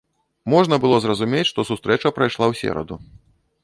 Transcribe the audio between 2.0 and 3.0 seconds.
прайшла ў сераду.